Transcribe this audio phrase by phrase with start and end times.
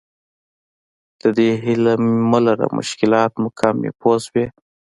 [1.21, 1.93] د دې هیله
[2.29, 4.45] مه لره مشکلات مو کم وي پوه شوې!.